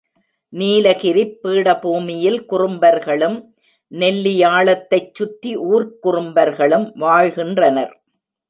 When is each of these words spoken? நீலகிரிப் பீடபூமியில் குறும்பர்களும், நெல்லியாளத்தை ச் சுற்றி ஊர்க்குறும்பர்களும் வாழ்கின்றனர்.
நீலகிரிப் 0.53 1.35
பீடபூமியில் 1.43 2.39
குறும்பர்களும், 2.45 3.37
நெல்லியாளத்தை 3.91 4.99
ச் 5.01 5.13
சுற்றி 5.13 5.53
ஊர்க்குறும்பர்களும் 5.71 6.87
வாழ்கின்றனர். 6.97 7.93